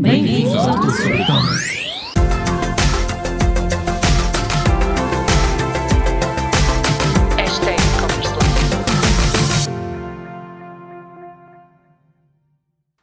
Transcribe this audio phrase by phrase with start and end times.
[0.00, 1.80] Bem-vindos ao life.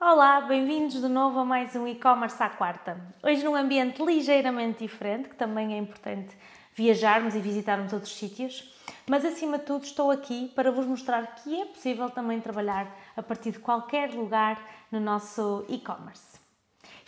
[0.02, 3.00] Olá, bem-vindos de novo a mais um e-commerce à quarta.
[3.24, 6.36] Hoje num ambiente ligeiramente diferente, que também é importante
[6.74, 8.76] viajarmos e visitarmos outros sítios,
[9.08, 13.22] mas acima de tudo estou aqui para vos mostrar que é possível também trabalhar a
[13.22, 14.60] partir de qualquer lugar
[14.92, 16.37] no nosso e-commerce.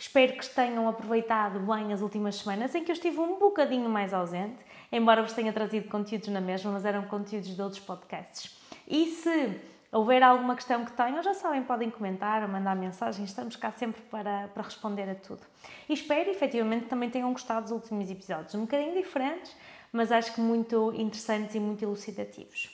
[0.00, 4.14] Espero que tenham aproveitado bem as últimas semanas em que eu estive um bocadinho mais
[4.14, 4.56] ausente,
[4.90, 8.58] embora vos tenha trazido conteúdos na mesma, mas eram conteúdos de outros podcasts.
[8.88, 9.60] E se
[9.92, 14.00] houver alguma questão que tenham, já sabem, podem comentar ou mandar mensagem, estamos cá sempre
[14.10, 15.42] para, para responder a tudo.
[15.86, 19.54] E espero efetivamente também tenham gostado dos últimos episódios, um bocadinho diferentes,
[19.92, 22.70] mas acho que muito interessantes e muito elucidativos.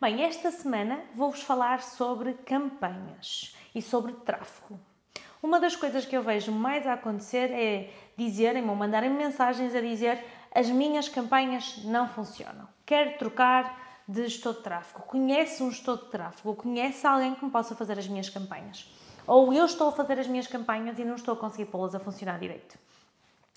[0.00, 4.89] Bem, esta semana vou-vos falar sobre campanhas e sobre tráfego.
[5.42, 9.80] Uma das coisas que eu vejo mais a acontecer é dizerem ou mandarem mensagens a
[9.80, 10.22] dizer
[10.54, 12.68] as minhas campanhas não funcionam.
[12.84, 15.04] Quero trocar de gestor de tráfego.
[15.04, 18.92] Conhece um gestor de tráfego conhece alguém que me possa fazer as minhas campanhas.
[19.26, 22.00] Ou eu estou a fazer as minhas campanhas e não estou a conseguir pô-las a
[22.00, 22.76] funcionar direito.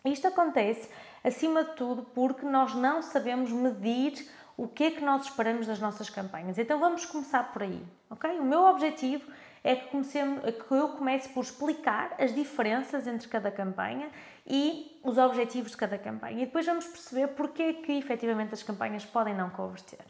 [0.06, 0.90] Isto acontece,
[1.24, 5.80] acima de tudo, porque nós não sabemos medir o que é que nós esperamos das
[5.80, 6.58] nossas campanhas.
[6.58, 8.40] Então vamos começar por aí, ok?
[8.40, 9.26] O meu objetivo
[9.64, 9.98] é que,
[10.44, 14.10] é que eu comece por explicar as diferenças entre cada campanha
[14.46, 16.44] e os objetivos de cada campanha.
[16.44, 20.04] E depois vamos perceber porque é que efetivamente as campanhas podem não converter.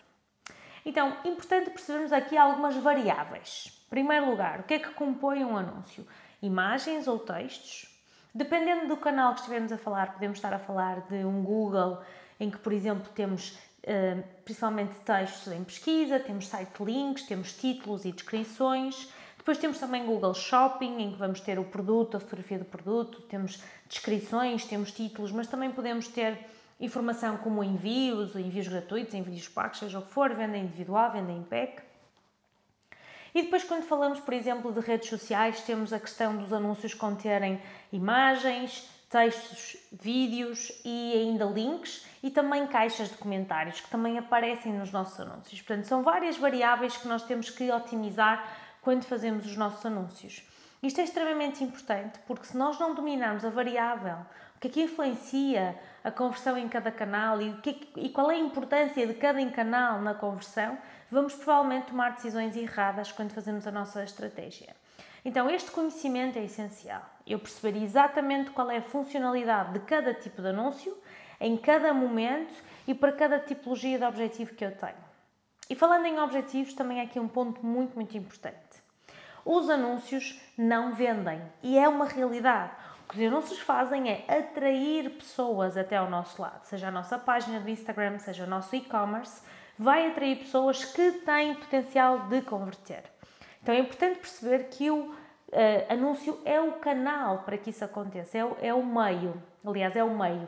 [0.86, 3.80] Então, importante percebermos aqui algumas variáveis.
[3.88, 6.06] Em primeiro lugar, o que é que compõe um anúncio?
[6.42, 7.90] Imagens ou textos?
[8.34, 12.02] Dependendo do canal que estivermos a falar, podemos estar a falar de um Google
[12.40, 18.04] em que, por exemplo, temos eh, principalmente textos em pesquisa, temos site links, temos títulos
[18.06, 19.10] e descrições.
[19.44, 23.20] Depois temos também Google Shopping, em que vamos ter o produto, a fotografia do produto,
[23.24, 26.40] temos descrições, temos títulos, mas também podemos ter
[26.80, 31.44] informação como envios, envios gratuitos, envios pagos, seja o que for, venda individual, venda em
[31.44, 31.82] pack.
[33.36, 37.62] E depois, quando falamos, por exemplo, de redes sociais, temos a questão dos anúncios conterem
[37.92, 44.92] imagens, textos, vídeos e ainda links e também caixas de comentários que também aparecem nos
[44.92, 45.62] nossos anúncios.
[45.62, 50.48] Portanto, são várias variáveis que nós temos que otimizar quando fazemos os nossos anúncios.
[50.84, 54.18] Isto é extremamente importante porque se nós não dominarmos a variável,
[54.58, 58.30] o que é que influencia a conversão em cada canal e, é que, e qual
[58.30, 60.78] é a importância de cada canal na conversão,
[61.10, 64.76] vamos provavelmente tomar decisões erradas quando fazemos a nossa estratégia.
[65.26, 67.02] Então, este conhecimento é essencial.
[67.26, 70.98] Eu perceber exatamente qual é a funcionalidade de cada tipo de anúncio,
[71.40, 72.54] em cada momento
[72.86, 75.14] e para cada tipologia de objetivo que eu tenho.
[75.70, 78.73] E falando em objetivos, também é aqui um ponto muito, muito importante.
[79.46, 82.72] Os anúncios não vendem e é uma realidade.
[83.06, 87.18] O que os anúncios fazem é atrair pessoas até ao nosso lado, seja a nossa
[87.18, 89.42] página do Instagram, seja o nosso e-commerce,
[89.78, 93.04] vai atrair pessoas que têm potencial de converter.
[93.62, 95.14] Então é importante perceber que o uh,
[95.90, 100.04] anúncio é o canal para que isso aconteça, é o, é o meio, aliás, é
[100.04, 100.48] o meio,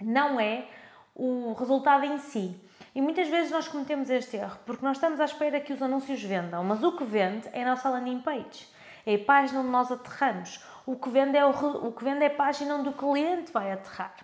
[0.00, 0.66] não é
[1.14, 2.60] o resultado em si.
[2.98, 6.20] E muitas vezes nós cometemos este erro, porque nós estamos à espera que os anúncios
[6.20, 8.66] vendam, mas o que vende é a nossa landing page,
[9.06, 10.66] é a página onde nós aterramos.
[10.84, 13.70] O que vende é, o, o que vende é a página onde o cliente vai
[13.70, 14.16] aterrar.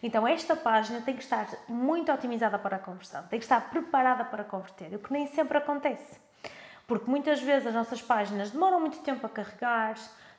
[0.00, 4.24] Então, esta página tem que estar muito otimizada para a conversão, tem que estar preparada
[4.24, 6.20] para converter, o que nem sempre acontece.
[6.86, 9.96] Porque muitas vezes as nossas páginas demoram muito tempo a carregar,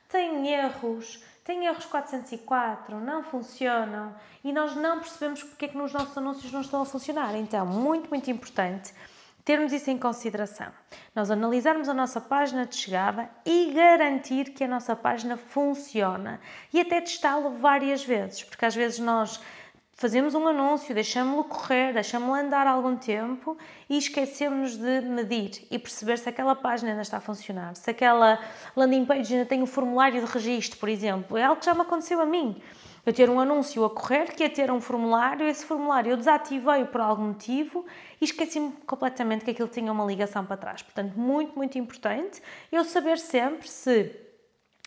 [0.08, 4.14] têm erros, têm erros 404, não funcionam
[4.44, 7.34] e nós não percebemos porque é que nos nossos anúncios não estão a funcionar.
[7.36, 8.92] Então, muito, muito importante
[9.44, 10.68] termos isso em consideração.
[11.14, 16.40] Nós analisarmos a nossa página de chegada e garantir que a nossa página funciona
[16.72, 19.40] e até testá-lo várias vezes, porque às vezes nós
[19.94, 23.56] fazemos um anúncio, deixamos-lo correr, deixamos-lo andar algum tempo
[23.88, 28.38] e esquecemos de medir e perceber se aquela página ainda está a funcionar, se aquela
[28.76, 31.36] landing page ainda tem um formulário de registro, por exemplo.
[31.36, 32.60] É algo que já me aconteceu a mim.
[33.04, 36.84] Eu ter um anúncio a correr, que ia ter um formulário, esse formulário eu desativei
[36.84, 37.84] por algum motivo
[38.20, 40.82] e esqueci-me completamente que aquilo tinha uma ligação para trás.
[40.82, 42.40] Portanto, muito, muito importante
[42.70, 44.31] eu saber sempre se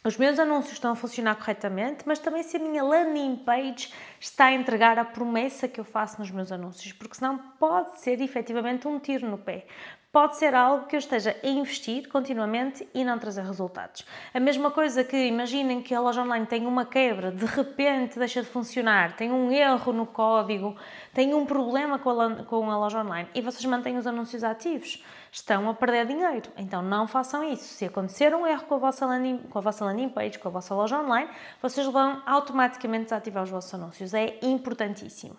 [0.06, 4.46] os meus anúncios estão a funcionar corretamente, mas também se a minha landing page está
[4.46, 8.88] a entregar a promessa que eu faço nos meus anúncios, porque senão pode ser efetivamente
[8.88, 9.66] um tiro no pé.
[10.12, 14.06] Pode ser algo que eu esteja a investir continuamente e não trazer resultados.
[14.34, 18.42] A mesma coisa que imaginem que a loja online tem uma quebra, de repente deixa
[18.42, 20.78] de funcionar, tem um erro no código,
[21.13, 25.04] tem um problema com a, com a loja online e vocês mantêm os anúncios ativos
[25.36, 26.50] estão a perder dinheiro.
[26.58, 27.66] Então não façam isso.
[27.66, 30.52] Se acontecer um erro com a vossa landing, com a vossa landing page, com a
[30.52, 31.30] vossa loja online,
[31.62, 34.14] vocês vão automaticamente desativar os vossos anúncios.
[34.14, 35.36] É importantíssimo.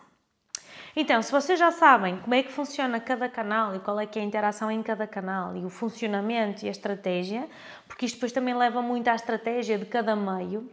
[0.95, 4.19] Então, se vocês já sabem como é que funciona cada canal e qual é que
[4.19, 7.49] é a interação em cada canal e o funcionamento e a estratégia,
[7.87, 10.71] porque isto depois também leva muito à estratégia de cada meio,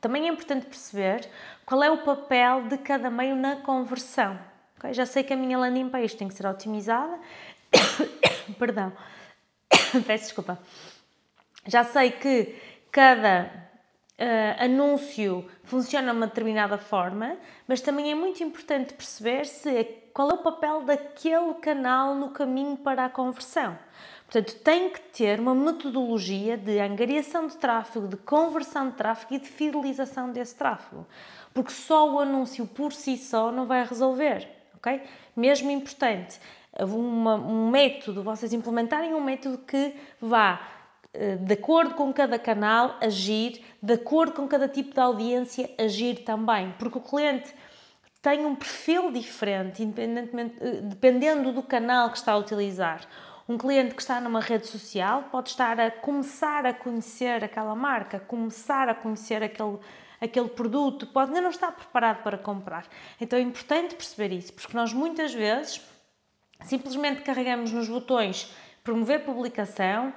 [0.00, 1.28] também é importante perceber
[1.64, 4.38] qual é o papel de cada meio na conversão.
[4.78, 4.92] Okay?
[4.92, 7.18] Já sei que a minha landing page tem que ser otimizada.
[8.58, 8.92] Perdão.
[10.06, 10.58] Peço desculpa.
[11.66, 12.54] Já sei que
[12.92, 13.50] cada
[14.18, 19.84] uh, anúncio funciona de uma determinada forma, mas também é muito importante perceber se é,
[20.12, 23.76] qual é o papel daquele canal no caminho para a conversão.
[24.24, 29.38] Portanto, tem que ter uma metodologia de angariação de tráfego, de conversão de tráfego e
[29.38, 31.06] de fidelização desse tráfego.
[31.54, 35.00] Porque só o anúncio por si só não vai resolver, ok?
[35.34, 36.40] Mesmo importante,
[36.84, 40.60] uma, um método, vocês implementarem um método que vá
[41.12, 46.24] eh, de acordo com cada canal, agir, de acordo com cada tipo de audiência, agir
[46.24, 46.74] também.
[46.78, 47.54] Porque o cliente
[48.20, 53.00] tem um perfil diferente, independentemente, eh, dependendo do canal que está a utilizar.
[53.48, 58.18] Um cliente que está numa rede social pode estar a começar a conhecer aquela marca,
[58.18, 59.78] começar a conhecer aquele,
[60.20, 62.86] aquele produto, pode ainda não estar preparado para comprar.
[63.20, 65.80] Então é importante perceber isso, porque nós muitas vezes
[66.62, 68.50] simplesmente carregamos nos botões
[68.86, 70.14] promover publicação,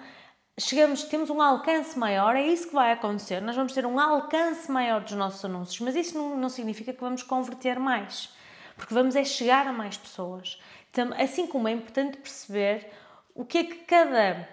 [0.60, 3.42] chegamos, temos um alcance maior, é isso que vai acontecer.
[3.42, 7.02] Nós vamos ter um alcance maior dos nossos anúncios, mas isso não, não significa que
[7.02, 8.30] vamos converter mais,
[8.78, 10.62] porque vamos é chegar a mais pessoas.
[10.92, 12.88] Então, assim como é importante perceber
[13.34, 14.48] o que é que cada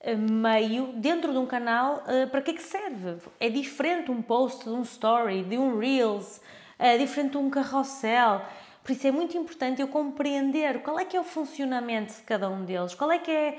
[0.00, 3.18] eh, meio dentro de um canal eh, para que é que serve.
[3.40, 6.40] É diferente um post de um story, de um reels,
[6.78, 8.42] é diferente de um carrossel.
[8.86, 12.48] Por isso é muito importante eu compreender qual é que é o funcionamento de cada
[12.48, 13.58] um deles, qual é que é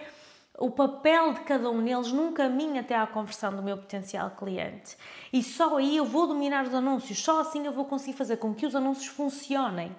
[0.57, 4.95] o papel de cada um deles num caminho até à conversão do meu potencial cliente.
[5.33, 8.55] E só aí eu vou dominar os anúncios, só assim eu vou conseguir fazer com
[8.55, 9.93] que os anúncios funcionem.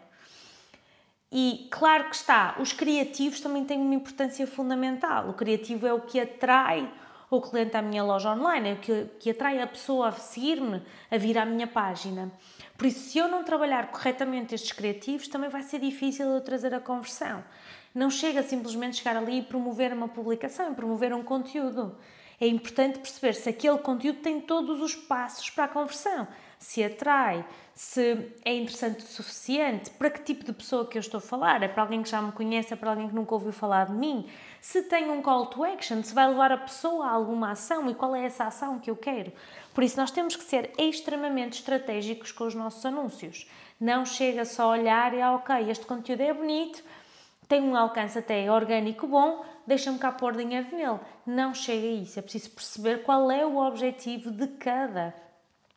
[1.30, 5.28] E claro que está, os criativos também têm uma importância fundamental.
[5.28, 6.90] O criativo é o que atrai
[7.28, 10.82] o cliente à minha loja online, é o que, que atrai a pessoa a seguir-me,
[11.10, 12.32] a vir à minha página.
[12.78, 16.72] Por isso, se eu não trabalhar corretamente estes criativos, também vai ser difícil eu trazer
[16.72, 17.44] a conversão.
[17.92, 21.98] Não chega simplesmente chegar ali e promover uma publicação, promover um conteúdo.
[22.40, 27.44] É importante perceber se aquele conteúdo tem todos os passos para a conversão, se atrai,
[27.78, 31.62] se é interessante o suficiente, para que tipo de pessoa que eu estou a falar,
[31.62, 33.92] é para alguém que já me conhece, é para alguém que nunca ouviu falar de
[33.92, 34.28] mim,
[34.60, 37.94] se tem um call to action, se vai levar a pessoa a alguma ação e
[37.94, 39.32] qual é essa ação que eu quero.
[39.72, 43.48] Por isso nós temos que ser extremamente estratégicos com os nossos anúncios.
[43.80, 46.82] Não chega só a olhar e ah, ok, este conteúdo é bonito,
[47.46, 50.98] tem um alcance até orgânico bom, deixa-me cá pôr dinheiro nele.
[51.24, 52.18] Não chega a isso.
[52.18, 55.14] É preciso perceber qual é o objetivo de cada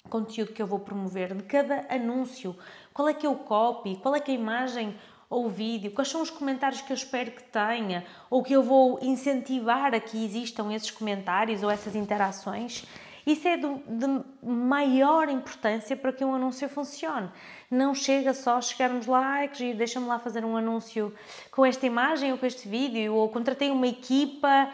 [0.10, 2.56] conteúdo que eu vou promover, de cada anúncio.
[2.94, 4.96] Qual é que é o copy, qual é que é a imagem
[5.30, 8.62] ou o vídeo, quais são os comentários que eu espero que tenha, ou que eu
[8.62, 12.86] vou incentivar a que existam esses comentários ou essas interações.
[13.26, 17.30] Isso é de, de maior importância para que um anúncio funcione.
[17.70, 21.14] Não chega só chegarmos lá, que deixa-me lá fazer um anúncio
[21.50, 24.70] com esta imagem ou com este vídeo, ou contratei uma equipa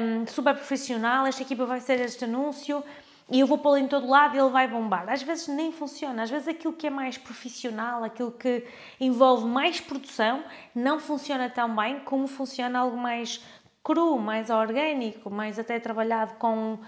[0.00, 2.82] um, super profissional, esta equipa vai ser este anúncio
[3.30, 5.08] e eu vou pô-lo em todo lado e ele vai bombar.
[5.08, 8.64] Às vezes nem funciona, às vezes aquilo que é mais profissional, aquilo que
[8.98, 10.42] envolve mais produção,
[10.74, 13.44] não funciona tão bem como funciona algo mais
[13.82, 16.78] cru, mais orgânico, mais até trabalhado com uh,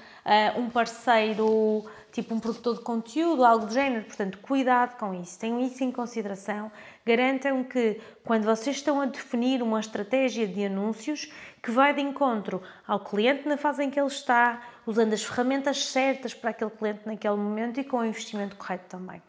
[0.61, 4.05] um parceiro, tipo um produtor de conteúdo, algo do género.
[4.05, 6.71] Portanto, cuidado com isso, tenham isso em consideração.
[7.05, 12.63] Garantam que quando vocês estão a definir uma estratégia de anúncios, que vai de encontro
[12.87, 17.01] ao cliente na fase em que ele está, usando as ferramentas certas para aquele cliente
[17.05, 19.23] naquele momento e com o investimento correto também.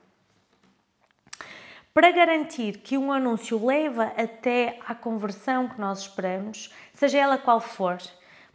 [1.94, 7.60] Para garantir que um anúncio leva até à conversão que nós esperamos, seja ela qual
[7.60, 7.98] for,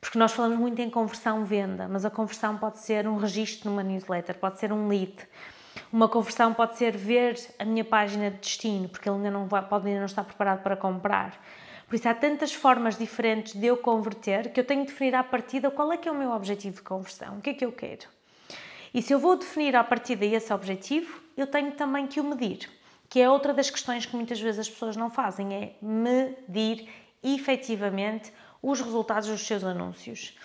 [0.07, 4.39] porque nós falamos muito em conversão-venda, mas a conversão pode ser um registro numa newsletter,
[4.39, 5.13] pode ser um lead.
[5.93, 9.63] Uma conversão pode ser ver a minha página de destino, porque ele ainda não vai,
[9.63, 11.37] pode ainda não estar preparado para comprar.
[11.89, 15.25] Por isso há tantas formas diferentes de eu converter que eu tenho de definir à
[15.25, 17.73] partida qual é que é o meu objetivo de conversão, o que é que eu
[17.73, 18.07] quero.
[18.95, 22.71] E se eu vou definir à partida esse objetivo, eu tenho também que o medir
[23.09, 26.89] que é outra das questões que muitas vezes as pessoas não fazem, é medir
[27.23, 28.33] efetivamente
[28.63, 30.37] os resultados dos seus anúncios.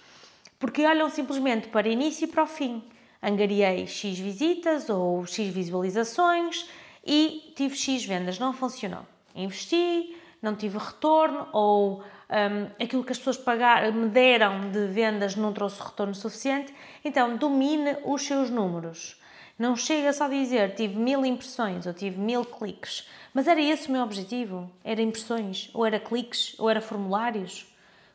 [0.59, 2.83] Porque olham simplesmente para início e para o fim.
[3.21, 6.67] Angariei X visitas ou X visualizações
[7.05, 8.39] e tive X vendas.
[8.39, 9.05] Não funcionou.
[9.35, 15.35] Investi, não tive retorno ou um, aquilo que as pessoas pagaram, me deram de vendas
[15.35, 19.19] não trouxe retorno suficiente, então domine os seus números.
[19.59, 23.89] Não chega só a dizer tive mil impressões ou tive mil cliques, mas era esse
[23.89, 24.71] o meu objetivo?
[24.83, 27.70] Era impressões, ou era cliques, ou era formulários?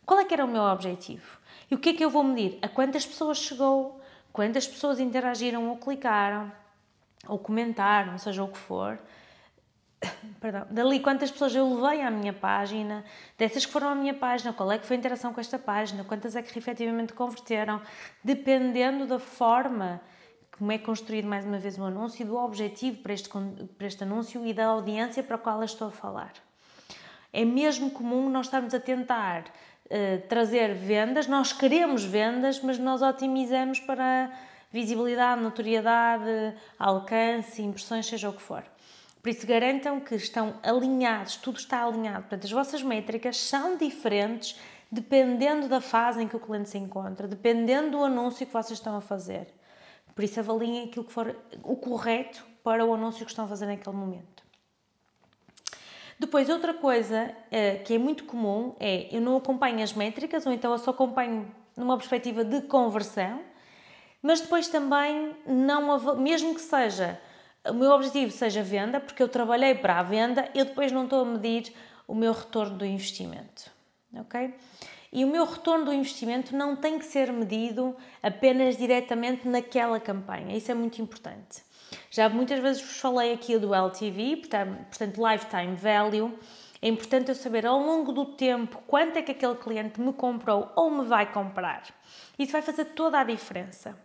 [0.06, 1.38] Qual é que era o meu objetivo?
[1.68, 2.60] E o que é que eu vou medir?
[2.62, 4.00] A quantas pessoas chegou,
[4.32, 6.52] quantas pessoas interagiram ou clicaram,
[7.26, 9.00] ou comentaram, seja o que for.
[10.40, 13.04] Perdão, dali quantas pessoas eu levei à minha página,
[13.36, 16.04] dessas que foram à minha página, qual é que foi a interação com esta página,
[16.04, 17.82] quantas é que efetivamente converteram,
[18.22, 20.00] dependendo da forma
[20.56, 23.28] como é construído mais uma vez o um anúncio e do objetivo para este,
[23.76, 26.32] para este anúncio e da audiência para a qual eu estou a falar.
[27.32, 29.44] É mesmo comum nós estarmos a tentar
[29.86, 34.30] uh, trazer vendas, nós queremos vendas, mas nós otimizamos para
[34.72, 38.64] visibilidade, notoriedade, alcance, impressões, seja o que for.
[39.22, 42.20] Por isso, garantam que estão alinhados, tudo está alinhado.
[42.20, 44.56] Portanto, as vossas métricas são diferentes
[44.90, 48.96] dependendo da fase em que o cliente se encontra, dependendo do anúncio que vocês estão
[48.96, 49.48] a fazer.
[50.14, 53.66] Por isso, avaliem aquilo que for o correto para o anúncio que estão a fazer
[53.66, 54.45] naquele momento.
[56.18, 60.52] Depois, outra coisa uh, que é muito comum é eu não acompanho as métricas, ou
[60.52, 63.40] então eu só acompanho numa perspectiva de conversão,
[64.22, 67.20] mas depois também não, mesmo que seja
[67.70, 71.22] o meu objetivo seja venda, porque eu trabalhei para a venda, eu depois não estou
[71.22, 71.72] a medir
[72.06, 73.70] o meu retorno do investimento,
[74.14, 74.54] ok?
[75.12, 80.56] E o meu retorno do investimento não tem que ser medido apenas diretamente naquela campanha,
[80.56, 81.64] isso é muito importante.
[82.10, 84.42] Já muitas vezes vos falei aqui do LTV,
[84.88, 86.38] portanto, Lifetime Value.
[86.80, 90.70] É importante eu saber ao longo do tempo quanto é que aquele cliente me comprou
[90.76, 91.84] ou me vai comprar.
[92.38, 93.98] Isso vai fazer toda a diferença.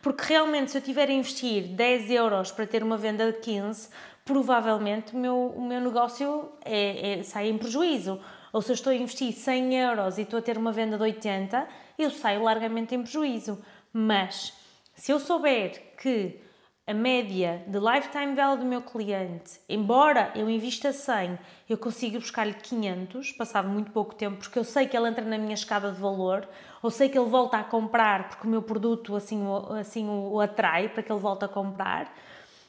[0.00, 3.88] Porque realmente, se eu tiver a investir 10 euros para ter uma venda de 15,
[4.24, 8.20] provavelmente o meu, o meu negócio é, é, sai em prejuízo.
[8.52, 11.02] Ou se eu estou a investir 100 euros e estou a ter uma venda de
[11.02, 11.66] 80,
[11.98, 13.62] eu saio largamente em prejuízo.
[13.92, 14.52] Mas,
[14.94, 16.40] se eu souber que
[16.84, 22.54] a média de lifetime value do meu cliente, embora eu invista 100, eu consigo buscar-lhe
[22.54, 26.00] 500, passado muito pouco tempo, porque eu sei que ele entra na minha escada de
[26.00, 26.48] valor,
[26.82, 29.44] ou sei que ele volta a comprar porque o meu produto assim,
[29.78, 32.12] assim o, o atrai para que ele volte a comprar.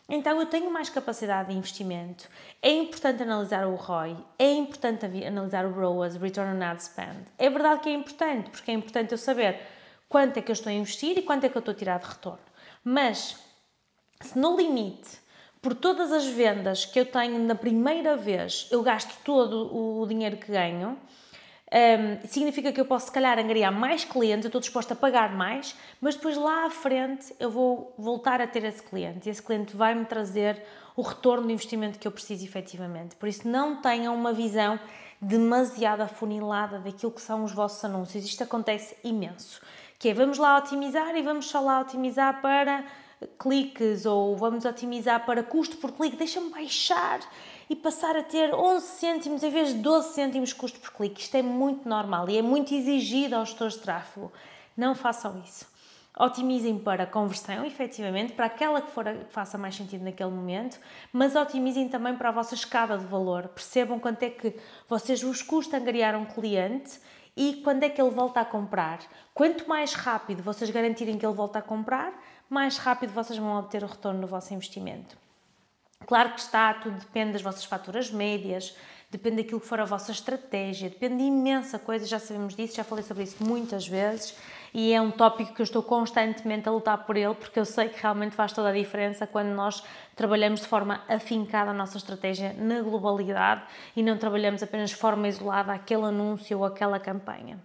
[0.08, 2.30] Então eu tenho mais capacidade de investimento.
[2.62, 7.26] É importante analisar o ROI, é importante analisar o ROAS, Return on Ad Spend.
[7.40, 9.60] É verdade que é importante, porque é importante eu saber
[10.08, 12.00] quanto é que eu estou a investir e quanto é que eu estou a tirar
[12.00, 12.38] de retorno.
[12.84, 13.53] Mas
[14.24, 15.22] se no limite,
[15.62, 20.38] por todas as vendas que eu tenho na primeira vez, eu gasto todo o dinheiro
[20.38, 20.98] que ganho,
[21.74, 25.34] um, significa que eu posso, se calhar, angariar mais clientes, eu estou disposta a pagar
[25.36, 29.42] mais, mas depois lá à frente eu vou voltar a ter esse cliente e esse
[29.42, 30.62] cliente vai-me trazer
[30.96, 33.16] o retorno do investimento que eu preciso efetivamente.
[33.16, 34.80] Por isso, não tenham uma visão
[35.20, 38.24] demasiado afunilada daquilo que são os vossos anúncios.
[38.24, 39.60] Isto acontece imenso.
[39.98, 42.84] Que é, vamos lá otimizar e vamos só lá otimizar para
[43.38, 47.20] cliques ou vamos otimizar para custo por clique, deixa-me baixar
[47.70, 51.22] e passar a ter 11 cêntimos em vez de 12 cêntimos custo por clique.
[51.22, 54.32] Isto é muito normal e é muito exigido aos gestores de tráfego.
[54.76, 55.72] Não façam isso.
[56.20, 60.80] Otimizem para conversão, efetivamente, para aquela que, for, que faça mais sentido naquele momento,
[61.12, 63.48] mas otimizem também para a vossa escada de valor.
[63.48, 64.56] Percebam quanto é que
[64.88, 67.00] vocês vos custa angariar um cliente
[67.36, 69.00] e quando é que ele volta a comprar.
[69.34, 72.14] Quanto mais rápido vocês garantirem que ele volta a comprar,
[72.50, 75.18] mais rápido vocês vão obter o retorno do vosso investimento.
[76.06, 78.76] Claro que está, tudo depende das vossas faturas médias,
[79.10, 82.84] depende daquilo que for a vossa estratégia, depende de imensa coisa, já sabemos disso, já
[82.84, 84.36] falei sobre isso muitas vezes
[84.74, 87.90] e é um tópico que eu estou constantemente a lutar por ele porque eu sei
[87.90, 89.84] que realmente faz toda a diferença quando nós
[90.16, 93.62] trabalhamos de forma afincada a nossa estratégia na globalidade
[93.96, 97.60] e não trabalhamos apenas de forma isolada aquele anúncio ou aquela campanha.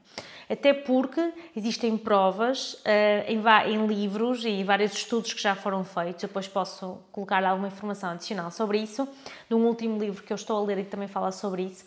[0.51, 6.23] Até porque existem provas uh, em, em, livros e vários estudos que já foram feitos,
[6.23, 9.07] depois posso colocar alguma informação adicional sobre isso,
[9.47, 11.85] de um último livro que eu estou a ler e que também fala sobre isso,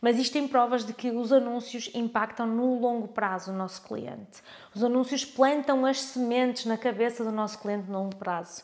[0.00, 4.42] mas existem provas de que os anúncios impactam no longo prazo o nosso cliente.
[4.74, 8.62] Os anúncios plantam as sementes na cabeça do nosso cliente no longo prazo.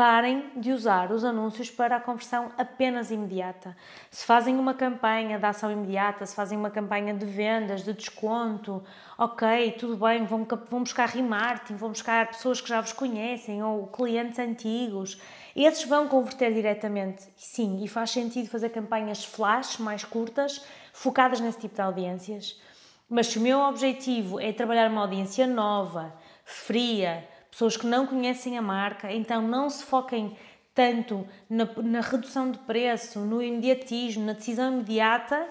[0.00, 3.76] Parem de usar os anúncios para a conversão apenas imediata.
[4.10, 8.82] Se fazem uma campanha de ação imediata, se fazem uma campanha de vendas, de desconto,
[9.18, 13.88] ok, tudo bem, vão, vão buscar remarketing, vão buscar pessoas que já vos conhecem ou
[13.88, 15.20] clientes antigos.
[15.54, 20.64] Esses vão converter diretamente, sim, e faz sentido fazer campanhas flash mais curtas,
[20.94, 22.58] focadas nesse tipo de audiências.
[23.06, 26.10] Mas se o meu objetivo é trabalhar uma audiência nova,
[26.42, 30.36] fria, pessoas que não conhecem a marca, então não se foquem
[30.74, 35.46] tanto na, na redução de preço, no imediatismo, na decisão imediata,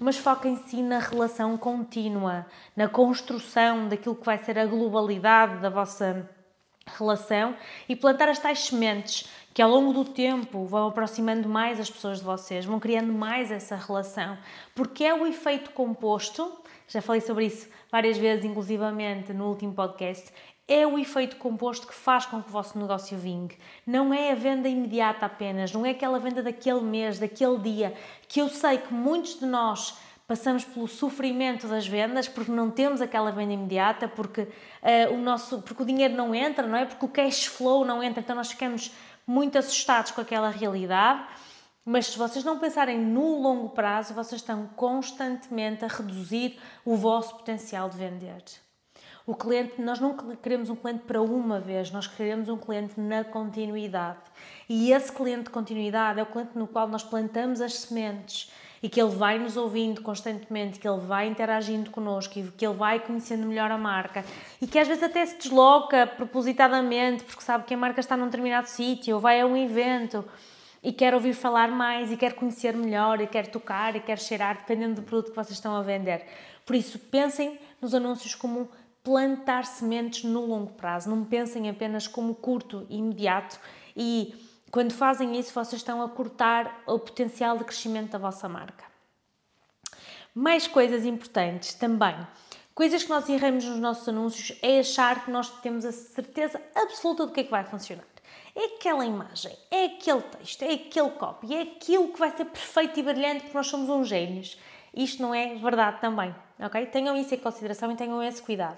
[0.00, 6.28] mas foquem-se na relação contínua, na construção daquilo que vai ser a globalidade da vossa
[6.86, 7.56] relação
[7.88, 12.18] e plantar as tais sementes que ao longo do tempo vão aproximando mais as pessoas
[12.18, 14.36] de vocês, vão criando mais essa relação,
[14.74, 16.52] porque é o efeito composto,
[16.88, 20.32] já falei sobre isso várias vezes, inclusivamente no último podcast,
[20.66, 23.58] é o efeito composto que faz com que o vosso negócio vingue.
[23.86, 27.94] Não é a venda imediata apenas, não é aquela venda daquele mês, daquele dia,
[28.26, 33.02] que eu sei que muitos de nós passamos pelo sofrimento das vendas porque não temos
[33.02, 36.86] aquela venda imediata, porque, uh, o, nosso, porque o dinheiro não entra, não é?
[36.86, 38.90] Porque o cash flow não entra, então nós ficamos
[39.26, 41.24] muito assustados com aquela realidade.
[41.84, 47.36] Mas se vocês não pensarem no longo prazo, vocês estão constantemente a reduzir o vosso
[47.36, 48.42] potencial de vender.
[49.26, 53.24] O cliente, nós não queremos um cliente para uma vez, nós queremos um cliente na
[53.24, 54.18] continuidade.
[54.68, 58.52] E esse cliente de continuidade é o cliente no qual nós plantamos as sementes
[58.82, 62.74] e que ele vai nos ouvindo constantemente, que ele vai interagindo connosco e que ele
[62.74, 64.22] vai conhecendo melhor a marca
[64.60, 68.26] e que às vezes até se desloca propositadamente porque sabe que a marca está num
[68.26, 70.22] determinado sítio ou vai a um evento
[70.82, 74.58] e quer ouvir falar mais e quer conhecer melhor e quer tocar e quer cheirar,
[74.58, 76.26] dependendo do produto que vocês estão a vender.
[76.66, 78.68] Por isso, pensem nos anúncios como
[79.04, 81.10] plantar sementes no longo prazo.
[81.10, 83.60] Não pensem apenas como curto e imediato
[83.96, 84.34] e
[84.74, 88.84] quando fazem isso, vocês estão a cortar o potencial de crescimento da vossa marca.
[90.34, 92.16] Mais coisas importantes também.
[92.74, 97.24] Coisas que nós erramos nos nossos anúncios é achar que nós temos a certeza absoluta
[97.24, 98.04] do que é que vai funcionar.
[98.56, 102.98] É aquela imagem, é aquele texto, é aquele copy, é aquilo que vai ser perfeito
[102.98, 104.58] e brilhante porque nós somos uns gênios.
[104.92, 106.86] Isto não é verdade também, ok?
[106.86, 108.76] Tenham isso em consideração e tenham esse cuidado.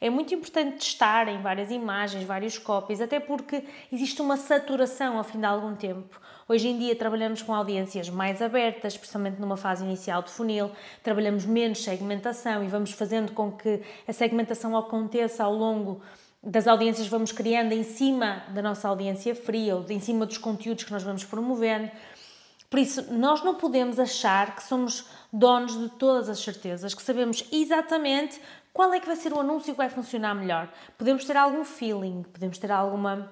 [0.00, 5.24] É muito importante testar em várias imagens, vários copies, até porque existe uma saturação ao
[5.24, 6.20] fim de algum tempo.
[6.48, 10.70] Hoje em dia trabalhamos com audiências mais abertas, especialmente numa fase inicial de funil,
[11.02, 16.02] trabalhamos menos segmentação e vamos fazendo com que a segmentação aconteça ao longo
[16.42, 20.82] das audiências vamos criando em cima da nossa audiência fria ou em cima dos conteúdos
[20.82, 21.88] que nós vamos promovendo.
[22.68, 27.44] Por isso, nós não podemos achar que somos donos de todas as certezas, que sabemos
[27.50, 28.40] exatamente
[28.72, 30.68] qual é que vai ser o anúncio que vai funcionar melhor?
[30.96, 33.30] Podemos ter algum feeling, podemos ter alguma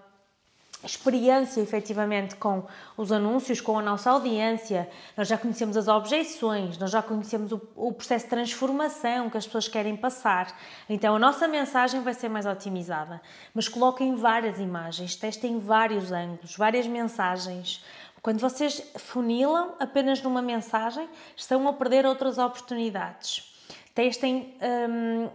[0.84, 2.64] experiência efetivamente com
[2.96, 7.60] os anúncios, com a nossa audiência, nós já conhecemos as objeções, nós já conhecemos o,
[7.76, 10.56] o, processo de transformação que as pessoas querem passar.
[10.88, 13.20] Então a nossa mensagem vai ser mais otimizada.
[13.54, 17.84] Mas coloquem várias imagens, testem vários ângulos, várias mensagens.
[18.22, 23.50] Quando vocês funilam apenas numa mensagem, estão a perder outras oportunidades
[23.94, 24.54] testem
[24.88, 25.28] um,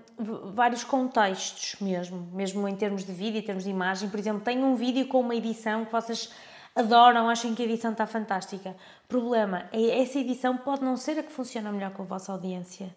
[0.54, 4.10] vários contextos mesmo, mesmo em termos de vídeo, em termos de imagem.
[4.10, 6.32] Por exemplo, tem um vídeo com uma edição que vocês
[6.76, 8.76] adoram, acham que a edição está fantástica.
[9.08, 12.95] Problema é essa edição pode não ser a que funciona melhor com a vossa audiência.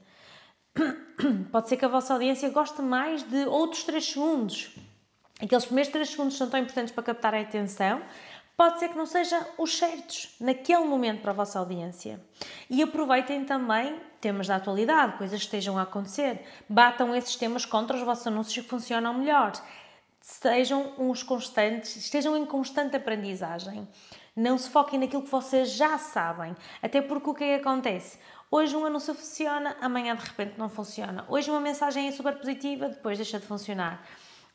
[1.50, 4.76] Pode ser que a vossa audiência goste mais de outros 3 segundos.
[5.40, 8.00] Aqueles primeiros 3 segundos são tão importantes para captar a atenção,
[8.58, 12.20] pode ser que não sejam os certos naquele momento para a vossa audiência.
[12.68, 16.44] E aproveitem também temas da atualidade, coisas que estejam a acontecer.
[16.68, 19.52] Batam esses temas contra os vossos anúncios que funcionam melhor.
[20.20, 23.86] Sejam uns constantes, estejam em constante aprendizagem.
[24.34, 26.56] Não se foquem naquilo que vocês já sabem.
[26.82, 28.18] Até porque o que é que acontece?
[28.50, 31.24] Hoje um anúncio funciona, amanhã de repente não funciona.
[31.28, 34.02] Hoje uma mensagem é super positiva, depois deixa de funcionar.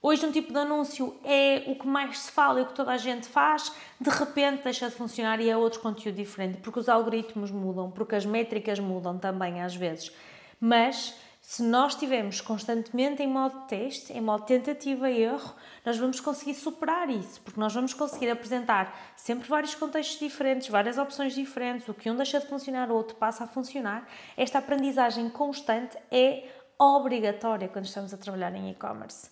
[0.05, 2.91] Hoje um tipo de anúncio é o que mais se fala e o que toda
[2.91, 6.89] a gente faz, de repente deixa de funcionar e é outro conteúdo diferente, porque os
[6.89, 10.11] algoritmos mudam, porque as métricas mudam também às vezes.
[10.59, 16.19] Mas se nós estivermos constantemente em modo teste, em modo tentativa e erro, nós vamos
[16.19, 21.87] conseguir superar isso, porque nós vamos conseguir apresentar sempre vários contextos diferentes, várias opções diferentes,
[21.87, 24.05] o que um deixa de funcionar, o outro passa a funcionar.
[24.35, 29.29] Esta aprendizagem constante é obrigatória quando estamos a trabalhar em e-commerce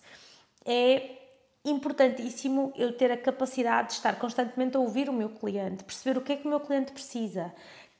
[0.64, 1.18] é
[1.64, 6.22] importantíssimo eu ter a capacidade de estar constantemente a ouvir o meu cliente, perceber o
[6.22, 7.52] que é que o meu cliente precisa,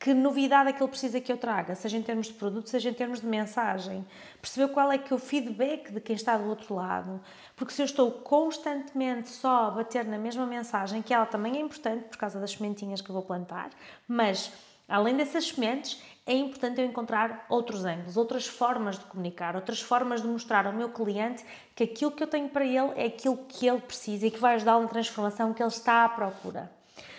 [0.03, 2.91] que novidade é que ele precisa que eu traga, seja em termos de produto, seja
[2.91, 4.05] em termos de mensagem,
[4.41, 7.21] perceber qual é que é o feedback de quem está do outro lado,
[7.55, 11.61] porque se eu estou constantemente só a bater na mesma mensagem, que ela também é
[11.61, 13.71] importante por causa das sementinhas que eu vou plantar,
[14.09, 14.53] mas
[14.89, 20.23] além dessas sementes, é importante eu encontrar outros ângulos, outras formas de comunicar, outras formas
[20.23, 23.67] de mostrar ao meu cliente que aquilo que eu tenho para ele é aquilo que
[23.67, 26.71] ele precisa e que vai ajudá-lo na transformação que ele está à procura.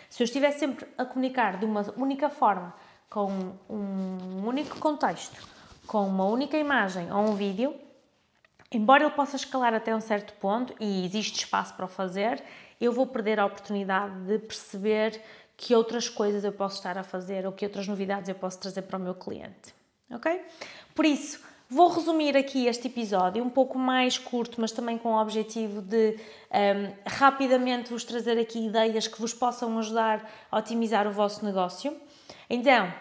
[0.10, 2.74] Se eu estiver sempre a comunicar de uma única forma,
[3.10, 5.39] com um único contexto,
[5.86, 7.76] com uma única imagem ou um vídeo,
[8.72, 12.42] embora ele possa escalar até um certo ponto e existe espaço para o fazer,
[12.80, 15.22] eu vou perder a oportunidade de perceber
[15.56, 18.84] que outras coisas eu posso estar a fazer ou que outras novidades eu posso trazer
[18.84, 19.74] para o meu cliente.
[20.10, 20.42] Ok?
[20.94, 21.39] Por isso,
[21.70, 26.18] vou resumir aqui este episódio, um pouco mais curto, mas também com o objetivo de
[26.52, 31.96] um, rapidamente vos trazer aqui ideias que vos possam ajudar a otimizar o vosso negócio.
[32.50, 32.94] Então,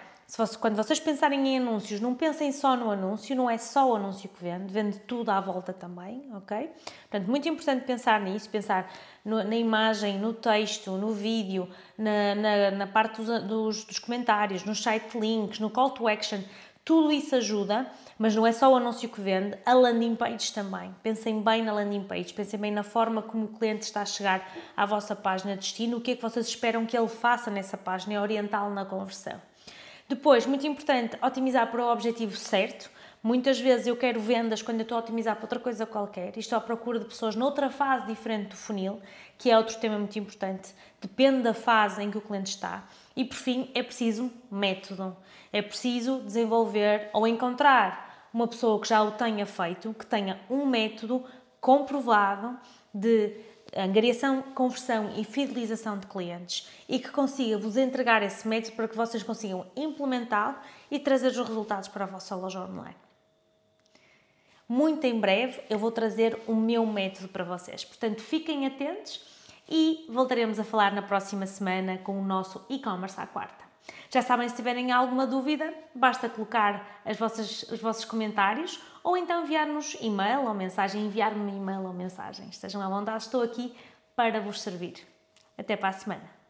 [0.46, 3.96] se quando vocês pensarem em anúncios, não pensem só no anúncio, não é só o
[3.96, 6.70] anúncio que vende, vende tudo à volta também, ok?
[7.10, 8.90] Portanto, muito importante pensar nisso, pensar
[9.22, 11.68] no, na imagem, no texto, no vídeo,
[11.98, 16.40] na, na, na parte dos, dos, dos, comentários, nos site links, no call to action,
[16.82, 17.86] tudo isso ajuda,
[18.18, 20.94] mas não é só o anúncio que vende, a landing page também.
[21.02, 24.50] Pensem bem na landing page, pensem bem na forma como o cliente está a chegar
[24.74, 27.76] à vossa página de destino, o que é que vocês esperam que ele faça nessa
[27.76, 29.38] página orientá-lo na conversão.
[30.12, 32.90] Depois, muito importante, otimizar para o objetivo certo.
[33.22, 36.40] Muitas vezes eu quero vendas quando eu estou a otimizar para outra coisa qualquer e
[36.40, 39.00] estou à procura de pessoas noutra fase diferente do funil,
[39.38, 40.74] que é outro tema muito importante.
[41.00, 42.86] Depende da fase em que o cliente está.
[43.16, 45.16] E por fim, é preciso método.
[45.50, 50.66] É preciso desenvolver ou encontrar uma pessoa que já o tenha feito, que tenha um
[50.66, 51.24] método
[51.58, 52.58] comprovado
[52.92, 53.34] de
[53.76, 58.96] angariação, conversão e fidelização de clientes e que consiga vos entregar esse método para que
[58.96, 60.56] vocês consigam implementá-lo
[60.90, 62.96] e trazer os resultados para a vossa loja online.
[64.68, 69.24] Muito em breve eu vou trazer o meu método para vocês, portanto fiquem atentos
[69.68, 73.62] e voltaremos a falar na próxima semana com o nosso e-commerce à quarta.
[74.10, 79.42] Já sabem, se tiverem alguma dúvida, basta colocar as vossas, os vossos comentários ou então
[79.42, 82.48] enviar-nos e-mail ou mensagem, enviar-me e-mail ou mensagem.
[82.48, 83.76] Estejam à vontade, estou aqui
[84.14, 85.06] para vos servir.
[85.56, 86.41] Até para a semana.